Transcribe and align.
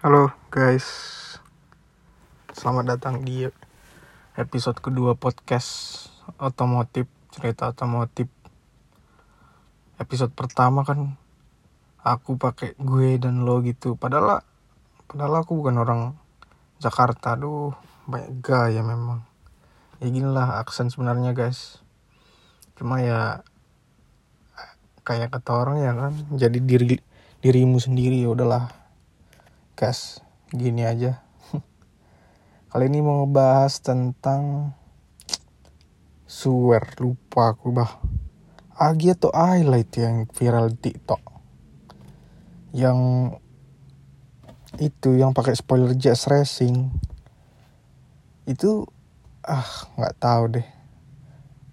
Halo 0.00 0.32
guys, 0.48 0.88
selamat 2.56 2.96
datang 2.96 3.20
di 3.20 3.44
episode 4.32 4.80
kedua 4.80 5.12
podcast 5.12 6.08
otomotif 6.40 7.04
cerita 7.28 7.68
otomotif. 7.68 8.24
Episode 10.00 10.32
pertama 10.32 10.88
kan 10.88 11.20
aku 12.00 12.40
pakai 12.40 12.80
gue 12.80 13.20
dan 13.20 13.44
lo 13.44 13.60
gitu, 13.60 13.92
padahal 14.00 14.40
padahal 15.04 15.44
aku 15.44 15.60
bukan 15.60 15.76
orang 15.76 16.16
Jakarta, 16.80 17.36
aduh 17.36 17.76
banyak 18.08 18.40
gaya 18.40 18.80
memang. 18.80 19.20
Ya 20.00 20.08
gini 20.08 20.32
lah 20.32 20.64
aksen 20.64 20.88
sebenarnya 20.88 21.36
guys. 21.36 21.84
Cuma 22.72 23.04
ya 23.04 23.44
kayak 25.04 25.28
kata 25.28 25.52
orang 25.60 25.76
ya 25.84 25.92
kan, 25.92 26.16
jadi 26.40 26.56
diri 26.56 26.96
dirimu 27.44 27.76
sendiri 27.76 28.24
ya 28.24 28.32
udahlah 28.32 28.79
podcast 29.80 30.20
gini 30.52 30.84
aja. 30.84 31.24
Kali 32.68 32.84
ini 32.92 33.00
mau 33.00 33.24
ngebahas 33.24 33.80
tentang 33.80 34.76
swear 36.28 37.00
lupa 37.00 37.56
aku 37.56 37.72
bah. 37.72 37.88
Agi 38.76 39.16
atau 39.16 39.32
highlight 39.32 39.88
yang 39.96 40.28
viral 40.36 40.68
di 40.68 40.84
TikTok. 40.84 41.24
Yang 42.76 43.00
itu 44.84 45.16
yang 45.16 45.32
pakai 45.32 45.56
spoiler 45.56 45.96
jazz 45.96 46.28
racing. 46.28 46.92
Itu 48.44 48.84
ah 49.40 49.64
nggak 49.96 50.20
tahu 50.20 50.60
deh. 50.60 50.68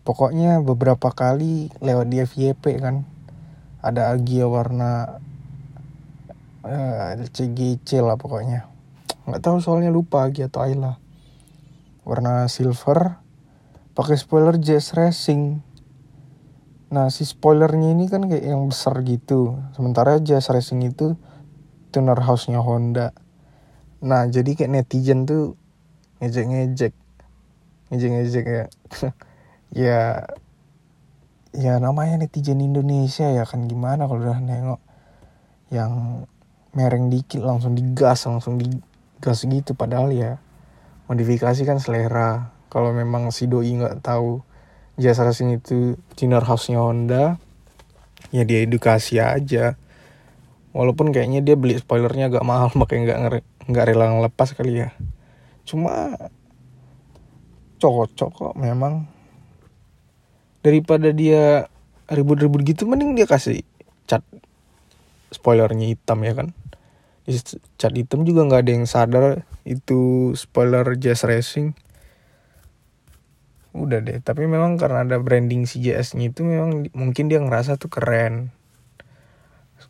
Pokoknya 0.08 0.64
beberapa 0.64 1.12
kali 1.12 1.76
lewat 1.84 2.08
di 2.08 2.23
FYP 2.23 2.80
kan 2.80 3.03
ada 3.84 4.16
Agia 4.16 4.48
warna 4.48 5.20
uh, 6.67 7.16
eh, 7.16 7.31
CGC 7.31 8.03
lah 8.03 8.20
pokoknya. 8.20 8.67
Nggak 9.27 9.41
tahu 9.44 9.58
soalnya 9.63 9.91
lupa 9.91 10.28
lagi 10.28 10.44
atau 10.44 10.64
Ayla 10.64 11.00
warna 12.08 12.47
silver 12.47 13.19
pakai 13.92 14.16
spoiler 14.16 14.55
Jazz 14.55 14.95
Racing. 14.95 15.59
Nah 16.88 17.11
si 17.11 17.27
spoilernya 17.27 17.92
ini 17.92 18.08
kan 18.08 18.23
kayak 18.31 18.47
yang 18.47 18.64
besar 18.72 19.03
gitu. 19.03 19.59
Sementara 19.75 20.23
Jazz 20.23 20.47
Racing 20.47 20.88
itu 20.88 21.19
tuner 21.92 22.16
house-nya 22.16 22.64
Honda. 22.64 23.11
Nah 23.99 24.23
jadi 24.31 24.55
kayak 24.55 24.72
netizen 24.72 25.27
tuh 25.27 25.59
ngejek-ngejek. 26.23 26.95
Ngejek-ngejek 27.92 28.45
ya. 28.45 28.66
Ya 29.67 30.23
ya 31.52 31.75
namanya 31.83 32.23
netizen 32.23 32.64
Indonesia 32.64 33.27
ya 33.27 33.44
kan 33.44 33.67
gimana 33.67 34.08
kalau 34.08 34.23
udah 34.23 34.39
nengok 34.39 34.80
yang 35.75 36.23
mereng 36.78 37.09
dikit 37.09 37.42
langsung 37.42 37.73
digas 37.73 38.30
langsung 38.30 38.61
digas 38.61 39.42
gitu. 39.42 39.73
Padahal 39.73 40.14
ya 40.14 40.38
modifikasi 41.09 41.58
kan 41.66 41.81
selera. 41.81 42.53
Kalau 42.70 42.94
memang 42.94 43.33
si 43.33 43.50
doi 43.50 43.73
nggak 43.73 44.06
tahu 44.06 44.45
jasa 45.02 45.25
racing 45.25 45.58
itu 45.58 45.98
Ciner 46.14 46.45
house-nya 46.45 46.81
Honda 46.81 47.42
ya 48.30 48.45
dia 48.45 48.61
edukasi 48.61 49.17
aja. 49.17 49.73
Walaupun 50.78 51.09
kayaknya 51.09 51.42
dia 51.42 51.58
beli 51.58 51.81
spoilernya 51.81 52.30
agak 52.30 52.45
mahal 52.45 52.70
makanya 52.80 53.17
nggak 53.17 53.42
nggak 53.73 53.86
rela 53.89 54.14
ngelepas 54.14 54.53
kali 54.53 54.86
ya. 54.86 54.94
Cuma 55.66 56.14
cocok 57.81 58.30
kok 58.30 58.53
memang. 58.53 59.09
Daripada 60.61 61.09
dia 61.16 61.72
ribut-ribut 62.08 62.64
gitu 62.64 62.88
mending 62.88 63.20
dia 63.20 63.28
kasih 63.28 63.64
cat 64.08 64.23
spoilernya 65.31 65.92
hitam 65.92 66.23
ya 66.23 66.33
kan 66.33 66.55
cat 67.75 67.92
hitam 67.92 68.23
juga 68.23 68.47
nggak 68.47 68.61
ada 68.64 68.72
yang 68.72 68.88
sadar 68.88 69.44
itu 69.67 70.31
spoiler 70.39 70.95
Jazz 70.95 71.28
Racing. 71.28 71.75
Udah 73.75 74.00
deh 74.00 74.23
tapi 74.23 74.48
memang 74.48 74.80
karena 74.80 75.04
ada 75.04 75.20
branding 75.20 75.67
si 75.67 75.83
JS 75.83 76.15
nya 76.15 76.32
itu 76.32 76.48
memang 76.48 76.88
mungkin 76.95 77.27
dia 77.27 77.43
ngerasa 77.43 77.76
tuh 77.76 77.92
keren. 77.92 78.55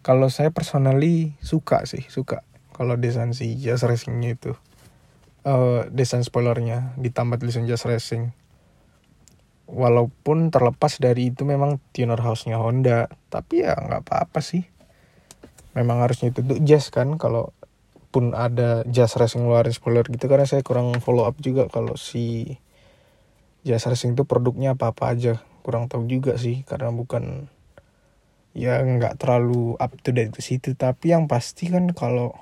Kalau 0.02 0.34
saya 0.34 0.50
personally 0.50 1.38
suka 1.46 1.86
sih 1.86 2.04
suka 2.10 2.42
kalau 2.74 2.98
desain 2.98 3.34
si 3.38 3.54
Jazz 3.58 3.86
Racingnya 3.86 4.34
itu. 4.34 4.58
Uh, 5.48 5.88
desain 5.96 6.26
spoilernya 6.28 6.98
ditambah 7.00 7.40
tulisan 7.40 7.70
Jazz 7.70 7.86
Racing. 7.86 8.34
Walaupun 9.70 10.50
terlepas 10.50 10.98
dari 10.98 11.32
itu 11.32 11.46
memang 11.46 11.78
tuner 11.94 12.18
house-nya 12.18 12.58
Honda 12.58 13.12
tapi 13.30 13.62
ya 13.62 13.78
nggak 13.78 14.08
apa-apa 14.08 14.40
sih 14.40 14.66
memang 15.78 16.02
harusnya 16.02 16.34
itu. 16.34 16.42
Untuk 16.42 16.60
jazz 16.66 16.90
kan 16.90 17.22
kalau 17.22 17.54
pun 18.10 18.34
ada 18.34 18.82
jazz 18.90 19.14
racing 19.14 19.46
ngeluarin 19.46 19.76
spoiler 19.76 20.02
gitu 20.10 20.26
karena 20.26 20.50
saya 20.50 20.66
kurang 20.66 20.98
follow 20.98 21.30
up 21.30 21.38
juga 21.38 21.70
kalau 21.70 21.94
si 21.94 22.58
jazz 23.62 23.86
racing 23.86 24.18
itu 24.18 24.26
produknya 24.26 24.74
apa 24.74 24.90
apa 24.90 25.14
aja. 25.14 25.34
Kurang 25.62 25.86
tahu 25.86 26.10
juga 26.10 26.34
sih 26.42 26.66
karena 26.66 26.90
bukan 26.90 27.46
ya 28.58 28.82
nggak 28.82 29.22
terlalu 29.22 29.78
up 29.78 29.94
to 30.02 30.10
date 30.10 30.34
ke 30.34 30.42
situ. 30.42 30.74
Tapi 30.74 31.14
yang 31.14 31.30
pasti 31.30 31.70
kan 31.70 31.94
kalau 31.94 32.34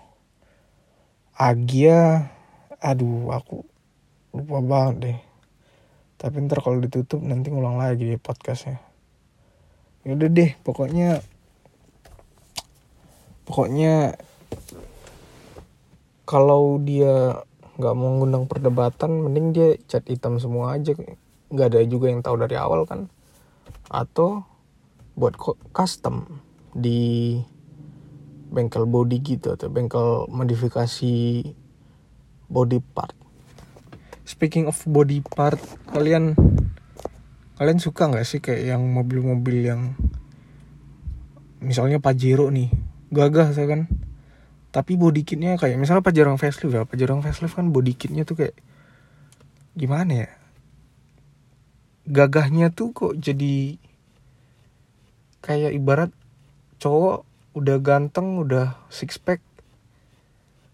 Agia 1.35 2.31
aduh 2.79 3.35
aku 3.35 3.68
lupa 4.31 4.63
banget 4.63 4.95
deh. 5.03 5.19
Tapi 6.16 6.47
ntar 6.47 6.63
kalau 6.63 6.79
ditutup 6.79 7.19
nanti 7.19 7.51
ngulang 7.51 7.75
lagi 7.75 8.07
di 8.07 8.16
podcastnya. 8.16 8.79
Yaudah 10.07 10.31
deh 10.31 10.56
pokoknya 10.63 11.19
pokoknya 13.45 14.17
kalau 16.25 16.81
dia 16.81 17.45
nggak 17.75 17.95
mau 17.95 18.17
ngundang 18.17 18.50
perdebatan 18.50 19.29
mending 19.29 19.47
dia 19.53 19.69
cat 19.85 20.03
hitam 20.09 20.41
semua 20.41 20.75
aja. 20.75 20.97
Nggak 21.53 21.67
ada 21.72 21.79
juga 21.85 22.09
yang 22.09 22.25
tahu 22.25 22.41
dari 22.41 22.57
awal 22.57 22.89
kan? 22.89 23.07
Atau 23.88 24.44
buat 25.16 25.38
custom 25.72 26.41
di 26.75 27.39
bengkel 28.51 28.83
body 28.88 29.17
gitu 29.23 29.56
atau 29.56 29.67
bengkel 29.72 30.27
modifikasi 30.27 31.16
body 32.47 32.79
part. 32.94 33.16
Speaking 34.25 34.66
of 34.66 34.79
body 34.89 35.22
part 35.22 35.62
kalian 35.94 36.33
kalian 37.56 37.79
suka 37.79 38.12
nggak 38.12 38.27
sih 38.27 38.44
kayak 38.44 38.75
yang 38.75 38.83
mobil-mobil 38.83 39.63
yang 39.63 39.95
misalnya 41.63 42.03
Pajero 42.03 42.51
nih 42.51 42.67
gagah 43.15 43.55
saya 43.55 43.71
kan. 43.71 43.81
Tapi 44.75 44.99
body 44.99 45.23
kitnya 45.23 45.55
kayak 45.55 45.79
misalnya 45.79 46.03
Pajero 46.03 46.35
facelift 46.35 46.75
ya 46.75 46.83
Pajero 46.83 47.15
facelift 47.23 47.55
kan 47.55 47.71
body 47.71 47.95
kitnya 47.95 48.27
tuh 48.27 48.35
kayak 48.35 48.59
gimana 49.71 50.27
ya? 50.27 50.29
Gagahnya 52.11 52.75
tuh 52.75 52.91
kok 52.91 53.15
jadi 53.15 53.79
kayak 55.39 55.71
ibarat 55.71 56.11
cowok 56.83 57.23
udah 57.55 57.77
ganteng 57.79 58.35
udah 58.35 58.75
six 58.91 59.15
pack 59.15 59.39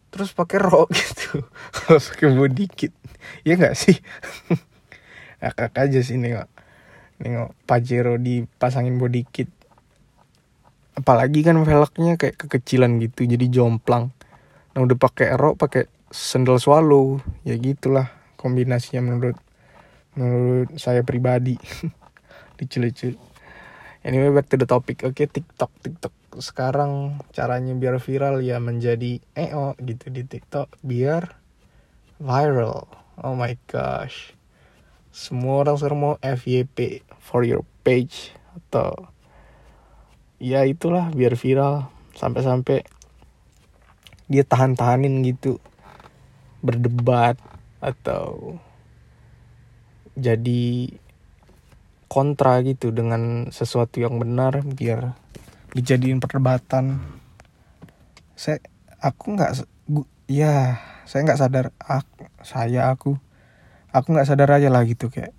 terus 0.10 0.34
pakai 0.34 0.58
rok 0.66 0.90
gitu. 0.90 1.46
Pakai 1.86 2.34
body 2.34 2.66
kit 2.74 2.98
ya 3.46 3.54
nggak 3.54 3.78
sih? 3.78 4.02
Akak 5.46 5.78
aja 5.78 6.02
sih 6.02 6.18
nengok 6.18 6.50
nengok 7.22 7.54
Pajero 7.70 8.18
dipasangin 8.18 8.98
body 8.98 9.30
kit 9.30 9.61
apalagi 10.96 11.42
kan 11.42 11.60
velgnya 11.64 12.20
kayak 12.20 12.36
kekecilan 12.46 13.00
gitu 13.00 13.24
jadi 13.28 13.46
jomplang. 13.48 14.12
Nah 14.76 14.80
udah 14.84 14.98
pakai 14.98 15.36
rok 15.36 15.60
pakai 15.60 15.88
sandal 16.12 16.60
swallow. 16.60 17.20
Ya 17.48 17.56
gitulah 17.56 18.12
kombinasinya 18.36 19.12
menurut 19.12 19.38
menurut 20.16 20.76
saya 20.76 21.04
pribadi. 21.04 21.56
Lucu-lucu. 22.60 23.16
Anyway 24.02 24.34
back 24.34 24.50
to 24.50 24.58
the 24.58 24.68
topic. 24.68 25.04
Oke 25.06 25.26
okay, 25.26 25.28
tiktok 25.30 25.72
tiktok. 25.84 26.14
Sekarang 26.40 27.20
caranya 27.36 27.76
biar 27.76 28.00
viral 28.00 28.40
ya 28.40 28.58
menjadi 28.58 29.20
eo 29.36 29.76
gitu 29.84 30.08
di 30.10 30.24
tiktok 30.24 30.72
biar 30.82 31.36
viral. 32.18 32.88
Oh 33.20 33.36
my 33.36 33.54
gosh. 33.68 34.34
Semua 35.12 35.68
orang 35.68 35.76
sekarang 35.76 36.00
mau 36.00 36.16
FYP 36.24 37.04
for 37.20 37.44
your 37.44 37.68
page 37.84 38.32
atau 38.56 39.11
ya 40.42 40.66
itulah 40.66 41.14
biar 41.14 41.38
viral. 41.38 41.94
Sampai-sampai 42.18 42.82
dia 44.26 44.42
tahan-tahanin 44.42 45.22
gitu. 45.22 45.62
Berdebat 46.66 47.38
atau 47.78 48.58
jadi 50.18 50.92
kontra 52.10 52.60
gitu 52.66 52.92
dengan 52.92 53.54
sesuatu 53.54 54.02
yang 54.02 54.18
benar 54.18 54.66
biar 54.66 55.14
dijadiin 55.78 56.20
perdebatan. 56.20 57.00
Saya 58.36 58.60
aku 58.98 59.38
nggak 59.38 59.64
ya 60.26 60.82
saya 61.06 61.22
nggak 61.24 61.40
sadar 61.40 61.66
aku, 61.80 62.26
saya 62.42 62.90
aku 62.92 63.16
aku 63.94 64.08
nggak 64.12 64.28
sadar 64.28 64.50
aja 64.58 64.74
lah 64.74 64.84
gitu 64.90 65.08
kayak. 65.08 65.38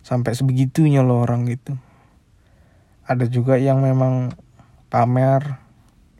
Sampai 0.00 0.32
sebegitunya 0.32 1.04
loh 1.04 1.20
orang 1.20 1.44
gitu 1.44 1.76
ada 3.10 3.26
juga 3.26 3.58
yang 3.58 3.82
memang 3.82 4.30
pamer 4.86 5.58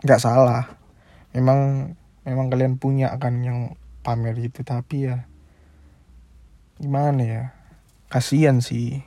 nggak 0.02 0.18
salah. 0.18 0.66
Memang 1.30 1.94
memang 2.26 2.50
kalian 2.50 2.82
punya 2.82 3.14
kan 3.14 3.38
yang 3.46 3.78
pamer 4.02 4.34
gitu 4.34 4.66
tapi 4.66 5.06
ya 5.06 5.30
gimana 6.82 7.22
ya? 7.22 7.44
Kasihan 8.10 8.58
sih. 8.58 9.06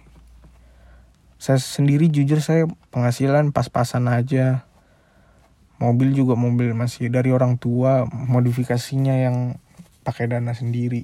Saya 1.35 1.59
sendiri 1.59 2.07
jujur 2.07 2.39
saya 2.39 2.71
penghasilan 2.95 3.51
pas-pasan 3.51 4.07
aja. 4.07 4.63
Mobil 5.75 6.15
juga 6.15 6.39
mobil 6.39 6.71
masih 6.71 7.11
dari 7.11 7.35
orang 7.35 7.59
tua 7.59 8.07
modifikasinya 8.07 9.27
yang 9.27 9.59
pakai 10.07 10.31
dana 10.31 10.55
sendiri. 10.55 11.03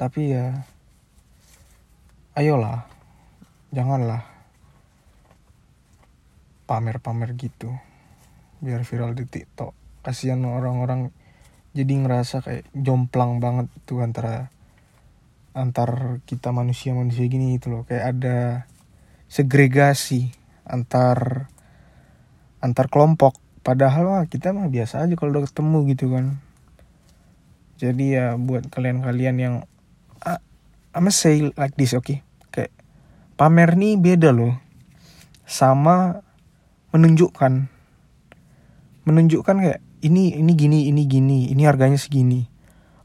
Tapi 0.00 0.32
ya 0.32 0.64
ayolah 2.32 2.88
janganlah 3.68 4.29
pamer-pamer 6.70 7.34
gitu. 7.34 7.74
Biar 8.62 8.86
viral 8.86 9.18
di 9.18 9.26
TikTok. 9.26 9.74
Kasihan 10.06 10.38
orang-orang 10.46 11.10
jadi 11.74 11.98
ngerasa 11.98 12.46
kayak 12.46 12.70
jomplang 12.70 13.42
banget 13.42 13.66
tuh 13.90 14.06
antara 14.06 14.54
antar 15.50 16.22
kita 16.30 16.54
manusia 16.54 16.94
manusia 16.94 17.26
gini 17.26 17.58
itu 17.58 17.74
loh. 17.74 17.82
Kayak 17.90 18.04
ada 18.14 18.38
segregasi 19.26 20.30
antar 20.62 21.50
antar 22.62 22.86
kelompok. 22.86 23.34
Padahal 23.66 24.06
mah 24.06 24.24
kita 24.30 24.54
mah 24.54 24.70
biasa 24.70 25.02
aja 25.02 25.18
kalau 25.18 25.34
udah 25.34 25.50
ketemu 25.50 25.78
gitu 25.90 26.06
kan. 26.14 26.38
Jadi 27.82 28.14
ya 28.14 28.38
buat 28.38 28.70
kalian-kalian 28.70 29.36
yang 29.42 29.54
uh, 30.22 30.40
I'm 30.94 31.10
say 31.10 31.50
like 31.58 31.74
this 31.74 31.98
oke. 31.98 32.06
Okay? 32.06 32.22
kayak 32.54 32.74
pamer 33.34 33.74
nih 33.74 33.98
beda 33.98 34.30
loh. 34.30 34.54
Sama 35.50 36.22
menunjukkan 36.90 37.70
menunjukkan 39.06 39.56
kayak 39.62 39.80
ini 40.00 40.36
ini 40.36 40.52
gini 40.56 40.78
ini 40.88 41.02
gini 41.06 41.38
ini 41.50 41.62
harganya 41.64 41.96
segini. 42.00 42.48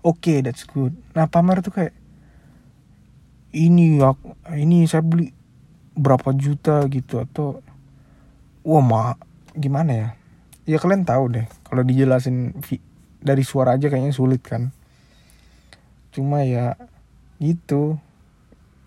Oke 0.05 0.37
okay, 0.37 0.37
that's 0.45 0.65
good. 0.69 0.93
Nah 1.17 1.25
pamer 1.25 1.65
tuh 1.65 1.73
kayak 1.73 1.93
ini 3.55 3.99
ini 4.53 4.77
saya 4.85 5.01
beli 5.01 5.31
berapa 5.95 6.35
juta 6.35 6.83
gitu 6.91 7.23
atau 7.23 7.63
wah 8.67 8.83
mah 8.83 9.15
gimana 9.55 9.91
ya? 9.93 10.09
Ya 10.65 10.77
kalian 10.81 11.05
tahu 11.05 11.29
deh 11.29 11.45
kalau 11.65 11.85
dijelasin 11.85 12.57
dari 13.21 13.43
suara 13.45 13.77
aja 13.77 13.89
kayaknya 13.89 14.13
sulit 14.13 14.41
kan. 14.43 14.73
Cuma 16.11 16.41
ya 16.43 16.79
gitu. 17.41 17.97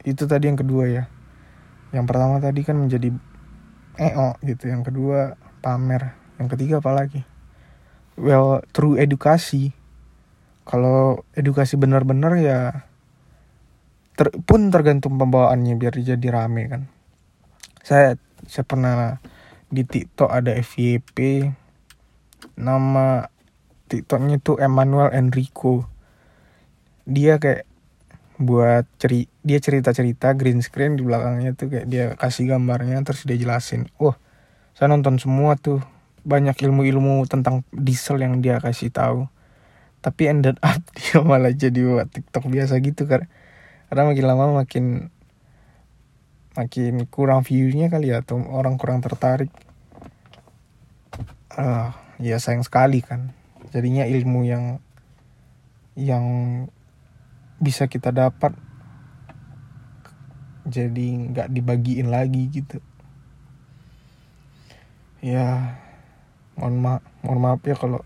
Itu 0.02 0.24
tadi 0.24 0.48
yang 0.48 0.58
kedua 0.58 0.84
ya. 0.88 1.04
Yang 1.92 2.04
pertama 2.08 2.36
tadi 2.38 2.60
kan 2.64 2.76
menjadi 2.76 3.12
eo 3.98 4.38
gitu 4.46 4.70
yang 4.70 4.86
kedua 4.86 5.34
pamer 5.60 6.14
yang 6.38 6.48
ketiga 6.48 6.78
apa 6.78 6.94
lagi? 6.94 7.20
Well 8.14 8.62
through 8.70 8.98
edukasi. 8.98 9.74
Kalau 10.64 11.26
edukasi 11.34 11.74
benar-benar 11.76 12.38
ya 12.38 12.88
ter, 14.16 14.32
pun 14.42 14.70
tergantung 14.72 15.18
pembawaannya 15.18 15.74
biar 15.76 15.98
jadi 15.98 16.28
rame 16.30 16.62
kan. 16.70 16.82
Saya 17.82 18.16
saya 18.46 18.64
pernah 18.64 19.18
di 19.68 19.84
TikTok 19.84 20.30
ada 20.32 20.56
FYP 20.56 21.50
nama 22.56 23.28
TikToknya 23.88 24.40
tuh 24.40 24.56
Emmanuel 24.58 25.12
Enrico. 25.12 25.86
Dia 27.08 27.40
kayak 27.40 27.67
buat 28.38 28.86
ceri 29.02 29.26
dia 29.42 29.58
cerita 29.58 29.90
cerita 29.90 30.30
green 30.38 30.62
screen 30.62 30.94
di 30.94 31.02
belakangnya 31.02 31.58
tuh 31.58 31.74
kayak 31.74 31.86
dia 31.90 32.04
kasih 32.14 32.54
gambarnya 32.54 33.02
terus 33.02 33.26
dia 33.26 33.34
jelasin 33.34 33.90
oh 33.98 34.14
saya 34.78 34.94
nonton 34.94 35.18
semua 35.18 35.58
tuh 35.58 35.82
banyak 36.22 36.54
ilmu-ilmu 36.54 37.26
tentang 37.26 37.66
diesel 37.74 38.22
yang 38.22 38.38
dia 38.38 38.62
kasih 38.62 38.94
tahu. 38.94 39.26
Tapi 39.98 40.30
ended 40.30 40.54
up 40.62 40.78
dia 41.00 41.18
malah 41.18 41.50
jadi 41.50 41.82
buat 41.82 42.06
TikTok 42.06 42.46
biasa 42.46 42.78
gitu 42.78 43.10
kan 43.10 43.26
karena 43.88 44.04
makin 44.04 44.26
lama 44.28 44.44
makin 44.52 44.84
makin 46.52 47.08
kurang 47.08 47.40
viewnya 47.40 47.88
kali 47.88 48.12
ya 48.12 48.20
atau 48.20 48.38
orang 48.54 48.78
kurang 48.78 49.02
tertarik. 49.02 49.50
Uh, 51.58 51.90
ya 52.22 52.38
sayang 52.38 52.62
sekali 52.62 53.02
kan. 53.02 53.34
Jadinya 53.74 54.06
ilmu 54.06 54.46
yang 54.46 54.78
yang 55.98 56.24
bisa 57.58 57.90
kita 57.90 58.14
dapat 58.14 58.54
jadi 60.68 61.06
nggak 61.32 61.48
dibagiin 61.50 62.08
lagi 62.12 62.46
gitu. 62.52 62.78
Ya 65.18 65.74
mohon 66.54 66.78
maaf 66.78 67.02
mohon 67.26 67.40
maaf 67.42 67.60
ya 67.66 67.74
kalau 67.74 68.04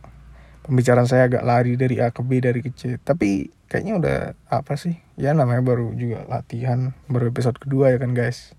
pembicaraan 0.65 1.05
saya 1.05 1.29
agak 1.29 1.45
lari 1.45 1.77
dari 1.77 2.01
A 2.01 2.15
ke 2.15 2.23
B 2.25 2.41
dari 2.41 2.63
kecil 2.65 2.97
tapi 3.03 3.53
kayaknya 3.69 3.95
udah 4.01 4.19
apa 4.49 4.79
sih? 4.81 4.97
Ya 5.21 5.37
namanya 5.37 5.61
baru 5.61 5.93
juga 5.93 6.25
latihan 6.31 6.97
baru 7.11 7.29
episode 7.29 7.61
kedua 7.61 7.93
ya 7.93 8.01
kan 8.01 8.17
guys? 8.17 8.57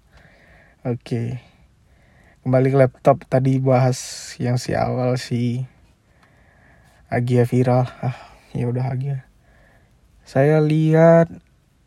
Oke. 0.86 1.42
Kembali 2.44 2.76
ke 2.76 2.78
laptop 2.78 3.24
tadi 3.26 3.58
bahas 3.58 3.98
yang 4.36 4.60
si 4.60 4.76
awal 4.76 5.16
si 5.16 5.64
Agia 7.08 7.48
viral. 7.48 7.88
Ah 8.04 8.18
ya 8.54 8.70
udah 8.70 8.86
Agia 8.94 9.33
saya 10.24 10.64
lihat 10.64 11.30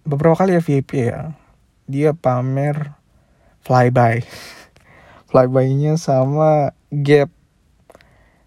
beberapa 0.04 0.38
kali 0.38 0.56
ya 0.56 0.62
VIP 0.62 0.90
ya. 0.96 1.34
Dia 1.88 2.12
pamer 2.12 2.96
flyby. 3.64 4.22
Flyby-nya 5.30 5.98
sama 5.98 6.70
gap 6.94 7.34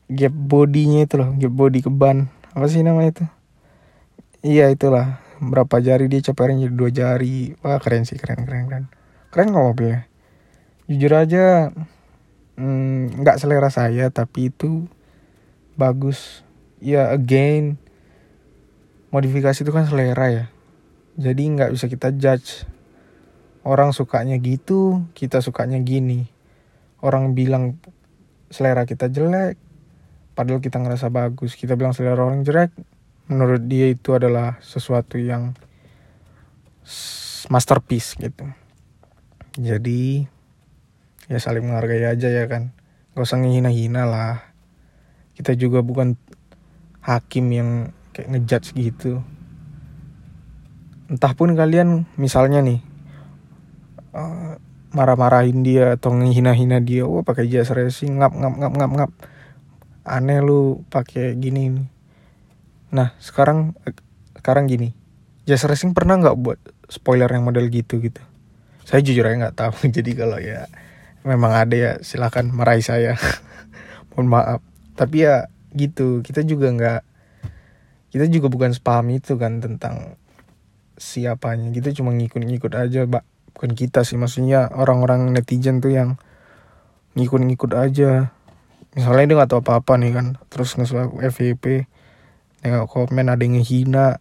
gap 0.09 0.33
bodinya 0.33 1.05
itu 1.05 1.21
loh 1.21 1.35
gap 1.37 1.53
body 1.53 1.85
ke 1.85 1.91
ban 1.91 2.31
apa 2.55 2.65
sih 2.71 2.81
namanya 2.81 3.09
itu? 3.13 3.25
Iya 4.55 4.71
itulah. 4.71 5.19
Berapa 5.43 5.83
jari 5.83 6.07
dia 6.07 6.23
caperin 6.23 6.63
jadi 6.63 6.73
dua 6.73 6.89
jari. 6.89 7.53
Wah 7.59 7.77
keren 7.83 8.07
sih 8.07 8.15
keren 8.15 8.47
keren 8.47 8.71
keren. 8.71 8.85
Keren 9.29 9.53
kok 9.53 9.65
mobilnya 9.75 10.09
jujur 10.89 11.13
aja 11.13 11.69
mm, 12.57 13.21
nggak 13.21 13.37
mm, 13.37 13.41
selera 13.45 13.69
saya 13.69 14.09
tapi 14.09 14.49
itu 14.49 14.89
bagus. 15.77 16.41
Ya 16.81 17.11
again 17.13 17.77
modifikasi 19.09 19.61
itu 19.61 19.71
kan 19.73 19.85
selera 19.89 20.27
ya. 20.29 20.45
Jadi 21.19 21.41
nggak 21.53 21.71
bisa 21.73 21.85
kita 21.89 22.13
judge. 22.15 22.65
Orang 23.67 23.91
sukanya 23.91 24.39
gitu 24.39 25.03
kita 25.17 25.43
sukanya 25.43 25.77
gini. 25.83 26.29
Orang 27.03 27.35
bilang 27.35 27.77
selera 28.49 28.87
kita 28.87 29.11
jelek 29.11 29.59
padahal 30.33 30.63
kita 30.63 30.79
ngerasa 30.79 31.11
bagus. 31.11 31.59
Kita 31.59 31.75
bilang 31.75 31.91
selera 31.91 32.23
orang 32.23 32.47
jelek 32.47 32.71
menurut 33.29 33.61
dia 33.69 33.91
itu 33.91 34.15
adalah 34.15 34.57
sesuatu 34.63 35.19
yang 35.19 35.53
masterpiece 37.51 38.17
gitu. 38.17 38.47
Jadi 39.59 40.23
ya 41.29 41.37
saling 41.37 41.67
menghargai 41.67 42.07
aja 42.09 42.29
ya 42.31 42.45
kan. 42.47 42.71
Gak 43.13 43.25
usah 43.25 43.41
ngehina-hina 43.41 44.07
lah. 44.07 44.55
Kita 45.35 45.53
juga 45.55 45.83
bukan 45.83 46.15
hakim 47.03 47.45
yang 47.51 47.69
kayak 48.19 48.27
ngejudge 48.35 48.75
gitu 48.75 49.23
entah 51.07 51.31
pun 51.31 51.55
kalian 51.55 52.03
misalnya 52.19 52.59
nih 52.59 52.83
uh, 54.11 54.59
marah-marahin 54.91 55.63
dia 55.63 55.95
atau 55.95 56.11
ngehina-hina 56.11 56.83
dia 56.83 57.07
oh 57.07 57.23
pakai 57.23 57.47
jas 57.47 57.71
racing 57.71 58.19
ngap 58.19 58.35
ngap 58.35 58.53
ngap 58.59 58.73
ngap 58.75 58.91
ngap 58.99 59.11
aneh 60.03 60.43
lu 60.43 60.83
pakai 60.91 61.39
gini 61.39 61.87
Nah 62.89 63.13
sekarang 63.21 63.77
sekarang 64.33 64.65
gini, 64.65 64.97
Jazz 65.45 65.65
Racing 65.65 65.93
pernah 65.93 66.17
nggak 66.17 66.37
buat 66.41 66.59
spoiler 66.89 67.29
yang 67.29 67.45
model 67.45 67.69
gitu 67.69 68.01
gitu? 68.01 68.21
Saya 68.85 69.05
jujur 69.05 69.25
aja 69.29 69.49
nggak 69.49 69.57
tahu. 69.57 69.73
Jadi 69.95 70.11
kalau 70.17 70.41
ya 70.41 70.65
memang 71.21 71.53
ada 71.53 71.75
ya 71.77 71.91
silakan 72.01 72.49
marahi 72.49 72.81
saya. 72.81 73.13
Mohon 74.13 74.27
maaf. 74.33 74.59
Tapi 74.97 75.23
ya 75.23 75.47
gitu, 75.77 76.25
kita 76.25 76.41
juga 76.41 76.73
nggak 76.73 77.01
kita 78.09 78.25
juga 78.29 78.49
bukan 78.49 78.73
spam 78.73 79.09
itu 79.13 79.37
kan 79.37 79.61
tentang 79.61 80.17
siapanya. 80.99 81.69
Kita 81.69 81.93
cuma 81.95 82.13
ngikut-ngikut 82.13 82.73
aja, 82.75 83.05
Pak. 83.05 83.23
Bukan 83.55 83.71
kita 83.73 84.05
sih, 84.05 84.17
maksudnya 84.19 84.69
orang-orang 84.71 85.31
netizen 85.31 85.81
tuh 85.81 85.93
yang 85.93 86.17
ngikut-ngikut 87.17 87.71
aja. 87.73 88.33
Misalnya 88.97 89.25
dia 89.29 89.35
nggak 89.37 89.49
tahu 89.53 89.61
apa-apa 89.61 90.01
nih 90.01 90.11
kan, 90.17 90.27
terus 90.49 90.73
nge 90.75 90.91
FVP 91.33 91.85
nengok 92.63 92.91
komen 92.91 93.31
ada 93.31 93.39
yang 93.39 93.63
hina 93.63 94.19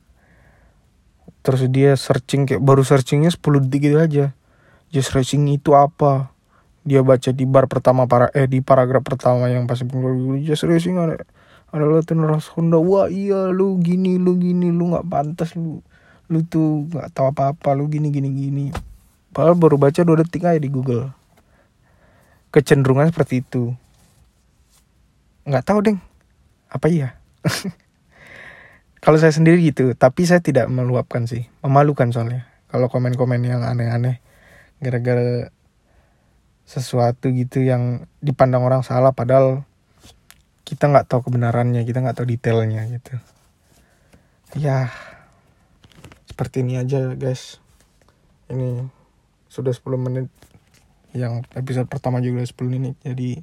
terus 1.43 1.67
dia 1.71 1.97
searching 1.99 2.47
kayak 2.47 2.63
baru 2.63 2.87
searchingnya 2.87 3.35
10 3.35 3.67
detik 3.67 3.91
gitu 3.91 3.97
aja 3.99 4.27
just 4.95 5.11
racing 5.15 5.49
itu 5.51 5.75
apa 5.75 6.31
dia 6.87 7.05
baca 7.05 7.31
di 7.35 7.45
bar 7.45 7.69
pertama 7.69 8.09
para 8.09 8.33
eh 8.33 8.49
di 8.49 8.63
paragraf 8.65 9.05
pertama 9.05 9.51
yang 9.51 9.69
pasti 9.69 9.85
just 10.47 10.65
racing 10.65 10.97
ada 10.97 11.25
adalah 11.69 12.01
teneras 12.01 12.49
Honda 12.57 12.81
wah 12.81 13.13
iya 13.13 13.53
lu 13.53 13.77
gini 13.81 14.17
lu 14.17 14.41
gini 14.41 14.73
lu 14.73 14.93
nggak 14.93 15.05
pantas 15.05 15.53
lu 15.53 15.85
lu 16.29 16.45
tuh 16.45 16.89
nggak 16.93 17.09
tahu 17.17 17.33
apa 17.33 17.57
apa 17.57 17.71
lu 17.73 17.89
gini 17.89 18.13
gini 18.13 18.29
gini. 18.29 18.67
Padahal 19.33 19.57
baru 19.57 19.81
baca 19.81 20.01
dua 20.05 20.21
detik 20.21 20.45
aja 20.45 20.61
di 20.61 20.69
Google. 20.69 21.13
Kecenderungan 22.53 23.09
seperti 23.09 23.41
itu. 23.45 23.73
Nggak 25.49 25.65
tahu 25.65 25.79
deng. 25.81 25.99
Apa 26.69 26.93
iya? 26.93 27.17
Kalau 29.05 29.17
saya 29.17 29.33
sendiri 29.33 29.65
gitu 29.65 29.97
tapi 29.97 30.29
saya 30.29 30.45
tidak 30.45 30.69
meluapkan 30.69 31.25
sih. 31.25 31.49
Memalukan 31.65 32.13
soalnya. 32.13 32.45
Kalau 32.69 32.93
komen-komen 32.93 33.41
yang 33.41 33.65
aneh-aneh 33.65 34.21
gara-gara 34.85 35.49
sesuatu 36.69 37.33
gitu 37.33 37.65
yang 37.65 38.05
dipandang 38.21 38.61
orang 38.61 38.85
salah 38.85 39.17
padahal 39.17 39.65
kita 40.69 40.85
nggak 40.93 41.09
tahu 41.09 41.33
kebenarannya 41.33 41.81
kita 41.89 42.05
nggak 42.05 42.21
tahu 42.21 42.29
detailnya 42.29 42.85
gitu. 42.93 43.17
Ya 44.53 44.93
seperti 46.29 46.61
ini 46.61 46.77
aja 46.77 47.17
guys. 47.17 47.57
Ini 48.53 48.85
sudah 49.49 49.73
10 49.73 49.97
menit. 49.97 50.29
Yang 51.17 51.49
episode 51.57 51.89
pertama 51.89 52.21
juga 52.21 52.45
10 52.45 52.53
menit 52.69 53.01
jadi 53.01 53.41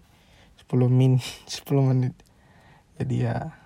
10 0.69 0.85
min 0.85 1.17
10 1.49 1.89
menit. 1.89 2.13
Jadi 3.01 3.25
ya 3.25 3.57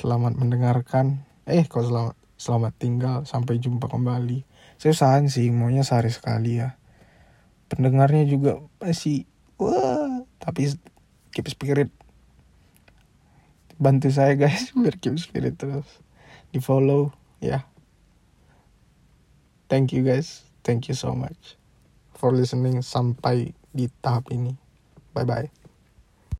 selamat 0.00 0.40
mendengarkan. 0.40 1.28
Eh 1.44 1.68
kok 1.68 1.84
selamat 1.84 2.16
selamat 2.40 2.72
tinggal. 2.80 3.18
Sampai 3.28 3.60
jumpa 3.60 3.92
kembali. 3.92 4.48
Saya 4.80 4.96
usahain 4.96 5.28
sih 5.28 5.52
maunya 5.52 5.84
sehari 5.84 6.08
sekali 6.08 6.64
ya. 6.64 6.80
Pendengarnya 7.68 8.24
juga 8.24 8.56
masih 8.80 9.28
wah 9.60 10.24
tapi 10.40 10.72
keep 11.28 11.44
spirit 11.44 11.99
bantu 13.80 14.12
saya 14.12 14.36
guys 14.36 14.70
biar 14.78 15.00
keep 15.00 15.16
spirit 15.16 15.56
terus. 15.56 15.88
Di 16.52 16.60
follow 16.60 17.16
ya. 17.40 17.48
Yeah. 17.48 17.62
thank 19.70 19.94
you 19.94 20.02
guys. 20.02 20.44
Thank 20.66 20.90
you 20.90 20.98
so 20.98 21.16
much 21.16 21.56
for 22.12 22.34
listening 22.34 22.84
sampai 22.84 23.56
di 23.72 23.88
tahap 24.04 24.28
ini. 24.28 24.58
Bye 25.16 25.24
bye 25.24 25.59